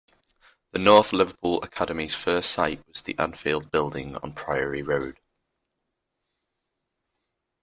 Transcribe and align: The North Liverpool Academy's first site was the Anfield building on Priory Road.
The 0.71 0.79
North 0.79 1.13
Liverpool 1.13 1.61
Academy's 1.61 2.15
first 2.15 2.49
site 2.49 2.81
was 2.87 3.03
the 3.03 3.15
Anfield 3.19 3.69
building 3.69 4.15
on 4.23 4.33
Priory 4.33 4.81
Road. 4.81 5.19